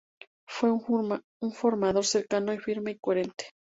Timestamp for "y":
2.93-2.97